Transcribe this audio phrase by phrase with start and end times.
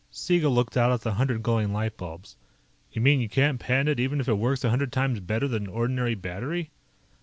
[0.09, 2.35] Siegel looked out at the hundred glowing light bulbs.
[2.91, 5.65] "You mean you can't patent it, even if it works a hundred times better than
[5.65, 6.71] an ordinary battery?"